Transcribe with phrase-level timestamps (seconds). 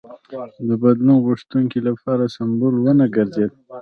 [0.67, 3.45] د بدلون غوښتونکو لپاره سمبول ونه ګرځي.